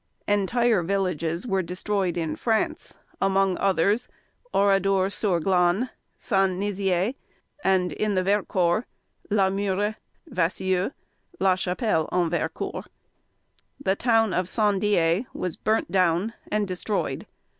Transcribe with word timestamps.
Entire 0.27 0.81
villages 0.81 1.45
were 1.45 1.61
destroyed 1.61 2.17
in 2.17 2.35
France, 2.35 2.97
among 3.21 3.55
others 3.59 4.07
Oradour 4.51 5.11
sur 5.11 5.39
Glane, 5.39 5.91
Saint 6.17 6.53
Nizier 6.53 7.13
and, 7.63 7.91
in 7.91 8.15
the 8.15 8.23
Vercors, 8.23 8.85
La 9.29 9.51
Mure, 9.51 9.97
Vassieux, 10.27 10.89
La 11.39 11.53
Chapelle 11.53 12.09
en 12.11 12.31
Vercors. 12.31 12.87
The 13.79 13.95
town 13.95 14.33
of 14.33 14.49
Saint 14.49 14.81
Dié 14.81 15.27
was 15.35 15.55
burnt 15.55 15.91
down 15.91 16.33
and 16.51 16.67
destroyed. 16.67 17.27